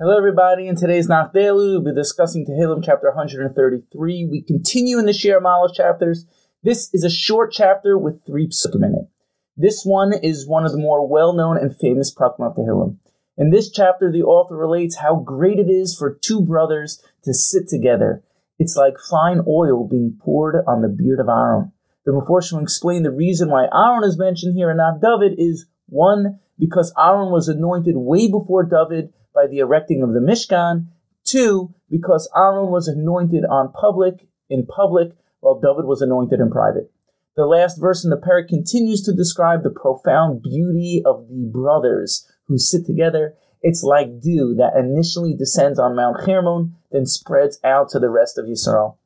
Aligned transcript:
Hello, 0.00 0.18
everybody. 0.18 0.66
In 0.66 0.74
today's 0.74 1.06
Nach 1.06 1.32
Daily, 1.32 1.68
we'll 1.68 1.80
be 1.80 1.94
discussing 1.94 2.44
Tehillim 2.44 2.82
chapter 2.84 3.06
133. 3.14 4.26
We 4.28 4.42
continue 4.42 4.98
in 4.98 5.06
the 5.06 5.12
Shir 5.12 5.40
Malas 5.40 5.72
chapters. 5.72 6.26
This 6.64 6.92
is 6.92 7.04
a 7.04 7.08
short 7.08 7.52
chapter 7.52 7.96
with 7.96 8.26
three 8.26 8.48
psukim 8.48 8.84
in 8.84 8.96
it. 8.96 9.08
This 9.56 9.84
one 9.84 10.12
is 10.12 10.48
one 10.48 10.66
of 10.66 10.72
the 10.72 10.78
more 10.78 11.06
well-known 11.06 11.58
and 11.58 11.78
famous 11.78 12.12
prakim 12.12 12.44
of 12.44 12.56
Tehillim. 12.56 12.96
In 13.38 13.50
this 13.50 13.70
chapter, 13.70 14.10
the 14.10 14.24
author 14.24 14.56
relates 14.56 14.96
how 14.96 15.14
great 15.14 15.60
it 15.60 15.70
is 15.70 15.96
for 15.96 16.18
two 16.20 16.40
brothers 16.40 17.00
to 17.22 17.32
sit 17.32 17.68
together. 17.68 18.24
It's 18.58 18.74
like 18.74 18.94
fine 18.98 19.42
oil 19.46 19.86
being 19.86 20.18
poured 20.20 20.56
on 20.66 20.82
the 20.82 20.88
beard 20.88 21.20
of 21.20 21.28
Aaron. 21.28 21.70
The 22.04 22.10
Meforshim 22.10 22.60
explain 22.60 23.04
the 23.04 23.12
reason 23.12 23.48
why 23.48 23.68
Aaron 23.72 24.02
is 24.02 24.18
mentioned 24.18 24.56
here 24.56 24.70
and 24.70 24.78
not 24.78 25.00
David 25.00 25.38
is 25.38 25.66
one, 25.86 26.40
because 26.58 26.92
Aaron 26.98 27.30
was 27.30 27.48
anointed 27.48 27.96
way 27.96 28.28
before 28.28 28.64
David 28.64 29.12
by 29.34 29.46
the 29.46 29.58
erecting 29.58 30.02
of 30.02 30.12
the 30.12 30.20
Mishkan. 30.20 30.86
Two, 31.24 31.74
because 31.90 32.30
Aaron 32.36 32.70
was 32.70 32.86
anointed 32.86 33.44
on 33.44 33.72
public 33.72 34.28
in 34.50 34.66
public 34.66 35.12
while 35.40 35.60
David 35.60 35.86
was 35.86 36.02
anointed 36.02 36.40
in 36.40 36.50
private. 36.50 36.90
The 37.36 37.46
last 37.46 37.80
verse 37.80 38.04
in 38.04 38.10
the 38.10 38.16
perek 38.16 38.48
continues 38.48 39.02
to 39.02 39.12
describe 39.12 39.62
the 39.62 39.70
profound 39.70 40.42
beauty 40.42 41.02
of 41.04 41.28
the 41.28 41.50
brothers 41.52 42.30
who 42.46 42.58
sit 42.58 42.86
together. 42.86 43.34
It's 43.60 43.82
like 43.82 44.20
dew 44.20 44.54
that 44.58 44.76
initially 44.78 45.34
descends 45.34 45.78
on 45.78 45.96
Mount 45.96 46.20
Hermon, 46.20 46.76
then 46.92 47.06
spreads 47.06 47.58
out 47.64 47.88
to 47.90 47.98
the 47.98 48.10
rest 48.10 48.38
of 48.38 48.44
Yisrael. 48.44 48.98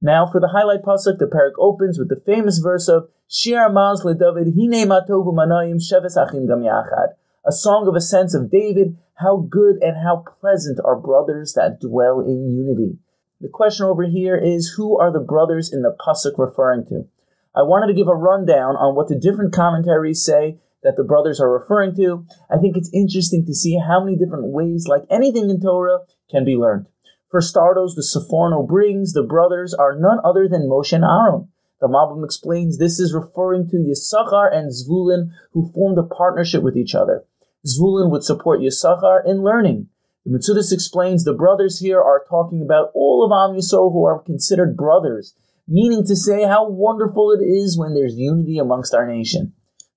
Now, 0.00 0.26
for 0.26 0.40
the 0.40 0.48
highlight 0.48 0.82
pasuk, 0.82 1.18
the 1.18 1.26
perek 1.26 1.52
opens 1.58 1.98
with 1.98 2.08
the 2.08 2.20
famous 2.24 2.58
verse 2.58 2.88
of 2.88 3.08
Shir 3.28 3.68
Maz 3.70 4.04
LeDavid 4.04 4.54
Hine 4.54 4.88
Matovu 4.88 5.34
Manayim 5.34 5.80
Sheves 5.80 6.16
Achim 6.16 6.46
Gam 6.46 6.60
Yachad 6.60 7.14
a 7.46 7.52
song 7.52 7.86
of 7.86 7.94
ascents 7.94 8.34
of 8.34 8.50
David, 8.50 8.98
how 9.14 9.36
good 9.36 9.76
and 9.80 9.96
how 9.96 10.24
pleasant 10.40 10.80
are 10.84 10.96
brothers 10.96 11.54
that 11.54 11.80
dwell 11.80 12.20
in 12.20 12.56
unity. 12.56 12.98
The 13.40 13.48
question 13.48 13.86
over 13.86 14.02
here 14.02 14.36
is 14.36 14.74
who 14.76 14.98
are 14.98 15.12
the 15.12 15.20
brothers 15.20 15.72
in 15.72 15.82
the 15.82 15.94
pasuk 16.04 16.38
referring 16.38 16.86
to? 16.86 17.06
I 17.54 17.62
wanted 17.62 17.86
to 17.86 17.94
give 17.94 18.08
a 18.08 18.14
rundown 18.14 18.74
on 18.76 18.96
what 18.96 19.08
the 19.08 19.14
different 19.14 19.54
commentaries 19.54 20.24
say 20.24 20.58
that 20.82 20.96
the 20.96 21.04
brothers 21.04 21.40
are 21.40 21.50
referring 21.50 21.94
to. 21.96 22.26
I 22.50 22.58
think 22.58 22.76
it's 22.76 22.90
interesting 22.92 23.46
to 23.46 23.54
see 23.54 23.78
how 23.78 24.02
many 24.04 24.16
different 24.16 24.46
ways, 24.46 24.86
like 24.88 25.04
anything 25.08 25.48
in 25.48 25.60
Torah, 25.60 26.00
can 26.30 26.44
be 26.44 26.56
learned. 26.56 26.86
For 27.28 27.40
starters, 27.40 27.94
the 27.94 28.02
Seforno 28.02 28.66
brings 28.66 29.12
the 29.12 29.22
brothers 29.22 29.74
are 29.74 29.96
none 29.98 30.18
other 30.24 30.48
than 30.48 30.68
Moshe 30.68 30.92
and 30.92 31.04
Aaron. 31.04 31.48
The 31.80 31.88
Malbim 31.88 32.24
explains 32.24 32.78
this 32.78 33.00
is 33.00 33.12
referring 33.12 33.68
to 33.70 33.76
Yisachar 33.76 34.54
and 34.54 34.70
Zvulun, 34.70 35.30
who 35.52 35.70
formed 35.72 35.98
a 35.98 36.02
partnership 36.04 36.62
with 36.62 36.76
each 36.76 36.94
other. 36.94 37.24
Zvulun 37.66 38.10
would 38.10 38.22
support 38.22 38.60
Yisachar 38.60 39.26
in 39.26 39.42
learning. 39.42 39.88
The 40.24 40.30
Metzudas 40.30 40.72
explains 40.72 41.24
the 41.24 41.34
brothers 41.34 41.78
here 41.80 42.00
are 42.00 42.24
talking 42.28 42.62
about 42.62 42.90
all 42.94 43.24
of 43.24 43.32
Am 43.32 43.56
Yisrael 43.56 43.92
who 43.92 44.04
are 44.04 44.18
considered 44.20 44.76
brothers, 44.76 45.34
meaning 45.68 46.04
to 46.06 46.16
say 46.16 46.44
how 46.44 46.68
wonderful 46.68 47.32
it 47.32 47.44
is 47.44 47.76
when 47.76 47.94
there's 47.94 48.16
unity 48.16 48.58
amongst 48.58 48.94
our 48.94 49.06
nation. 49.06 49.52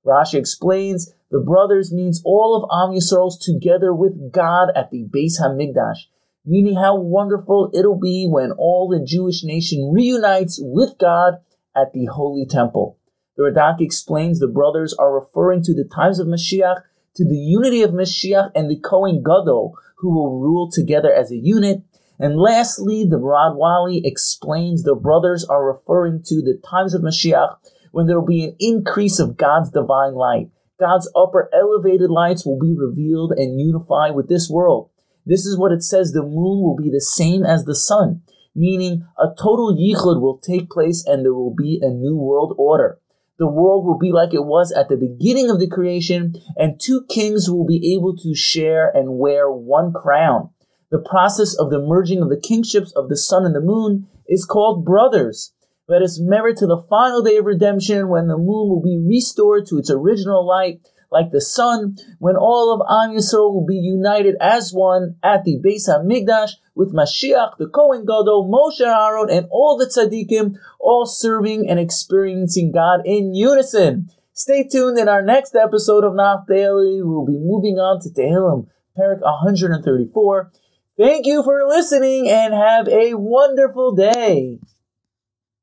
Rashi 0.05 0.35
explains 0.35 1.13
the 1.31 1.39
brothers 1.39 1.93
means 1.93 2.21
all 2.25 2.55
of 2.55 2.69
Am 2.71 2.95
Yisrael's 2.95 3.37
together 3.37 3.93
with 3.93 4.31
God 4.31 4.69
at 4.75 4.91
the 4.91 5.05
Beis 5.05 5.39
Hamikdash, 5.39 6.07
meaning 6.49 6.75
how 6.75 6.99
wonderful 6.99 7.69
it'll 7.75 7.99
be 7.99 8.27
when 8.27 8.51
all 8.51 8.89
the 8.89 9.05
Jewish 9.05 9.43
nation 9.43 9.91
reunites 9.93 10.59
with 10.59 10.97
God 10.99 11.35
at 11.75 11.93
the 11.93 12.07
Holy 12.07 12.47
Temple. 12.47 12.97
The 13.37 13.43
Radak 13.43 13.79
explains 13.79 14.39
the 14.39 14.47
brothers 14.47 14.95
are 14.95 15.13
referring 15.13 15.61
to 15.63 15.75
the 15.75 15.87
times 15.87 16.19
of 16.19 16.25
Mashiach 16.25 16.81
to 17.15 17.23
the 17.23 17.37
unity 17.37 17.83
of 17.83 17.91
Mashiach 17.91 18.49
and 18.55 18.69
the 18.69 18.79
Kohen 18.79 19.21
Gadol, 19.21 19.75
who 19.97 20.13
will 20.13 20.39
rule 20.39 20.71
together 20.71 21.13
as 21.13 21.31
a 21.31 21.37
unit. 21.37 21.83
And 22.17 22.39
lastly, 22.39 23.05
the 23.07 23.19
Radwali 23.19 24.01
explains 24.03 24.83
the 24.83 24.95
brothers 24.95 25.45
are 25.45 25.63
referring 25.63 26.23
to 26.25 26.41
the 26.41 26.59
times 26.67 26.95
of 26.95 27.03
Mashiach 27.03 27.57
when 27.91 28.07
there 28.07 28.19
will 28.19 28.27
be 28.27 28.43
an 28.43 28.55
increase 28.59 29.19
of 29.19 29.37
God's 29.37 29.69
divine 29.69 30.15
light. 30.15 30.49
God's 30.79 31.11
upper 31.15 31.49
elevated 31.53 32.09
lights 32.09 32.43
will 32.43 32.57
be 32.57 32.73
revealed 32.75 33.33
and 33.33 33.59
unify 33.59 34.09
with 34.09 34.29
this 34.29 34.49
world. 34.49 34.89
This 35.29 35.45
is 35.45 35.57
what 35.57 35.71
it 35.71 35.83
says 35.83 36.11
the 36.11 36.23
moon 36.23 36.61
will 36.61 36.75
be 36.75 36.89
the 36.89 36.99
same 36.99 37.45
as 37.45 37.63
the 37.63 37.75
sun, 37.75 38.23
meaning 38.53 39.05
a 39.17 39.27
total 39.27 39.73
yichud 39.73 40.19
will 40.19 40.39
take 40.39 40.69
place 40.69 41.05
and 41.05 41.23
there 41.23 41.33
will 41.33 41.55
be 41.55 41.79
a 41.81 41.89
new 41.89 42.17
world 42.17 42.53
order 42.57 42.99
the 43.39 43.47
world 43.47 43.85
will 43.85 43.97
be 43.97 44.11
like 44.11 44.33
it 44.33 44.45
was 44.45 44.73
at 44.73 44.89
the 44.89 44.97
beginning 44.97 45.49
of 45.49 45.59
the 45.59 45.69
creation, 45.69 46.35
and 46.57 46.77
two 46.77 47.05
kings 47.09 47.49
will 47.49 47.65
be 47.65 47.95
able 47.95 48.15
to 48.17 48.35
share 48.35 48.89
and 48.89 49.17
wear 49.17 49.49
one 49.49 49.93
crown. 49.93 50.49
The 50.91 50.99
process 50.99 51.55
of 51.55 51.69
the 51.69 51.79
merging 51.79 52.21
of 52.21 52.29
the 52.29 52.39
kingships 52.39 52.91
of 52.91 53.07
the 53.07 53.15
sun 53.15 53.45
and 53.45 53.55
the 53.55 53.61
moon 53.61 54.07
is 54.27 54.43
called 54.43 54.83
brothers. 54.83 55.53
Let 55.87 56.01
us 56.01 56.19
merit 56.19 56.57
to 56.57 56.67
the 56.67 56.83
final 56.89 57.23
day 57.23 57.37
of 57.37 57.45
redemption 57.45 58.09
when 58.09 58.27
the 58.27 58.37
moon 58.37 58.69
will 58.69 58.81
be 58.81 58.99
restored 58.99 59.65
to 59.67 59.77
its 59.77 59.89
original 59.89 60.45
light 60.45 60.81
like 61.11 61.31
the 61.31 61.41
sun, 61.41 61.97
when 62.19 62.35
all 62.35 62.73
of 62.73 62.81
Am 62.89 63.15
Yisrael 63.15 63.53
will 63.53 63.65
be 63.65 63.75
united 63.75 64.35
as 64.39 64.71
one 64.71 65.15
at 65.23 65.43
the 65.43 65.59
Beis 65.59 65.89
Hamikdash 65.89 66.51
with 66.75 66.93
Mashiach, 66.93 67.57
the 67.57 67.67
Kohen 67.67 68.01
Gadol, 68.01 68.49
Moshe 68.49 68.85
Aaron, 68.85 69.29
and 69.29 69.47
all 69.51 69.77
the 69.77 69.85
tzaddikim, 69.85 70.55
all 70.79 71.05
serving 71.05 71.69
and 71.69 71.79
experiencing 71.79 72.71
God 72.71 73.01
in 73.05 73.33
unison. 73.33 74.09
Stay 74.33 74.63
tuned 74.63 74.97
in 74.97 75.09
our 75.09 75.21
next 75.21 75.55
episode 75.55 76.03
of 76.03 76.15
Nach 76.15 76.47
Daily. 76.47 77.01
We'll 77.01 77.25
be 77.25 77.37
moving 77.37 77.75
on 77.75 77.99
to 78.01 78.09
Tehillim, 78.09 78.67
Perek 78.97 79.21
134. 79.21 80.51
Thank 80.97 81.25
you 81.25 81.43
for 81.43 81.67
listening 81.67 82.29
and 82.29 82.53
have 82.53 82.87
a 82.87 83.15
wonderful 83.15 83.95
day. 83.95 84.59